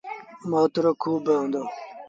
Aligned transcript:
موت 0.49 0.73
رو 0.83 0.91
کوه 1.01 1.19
با 1.25 1.33
هُݩدو۔ 1.41 1.63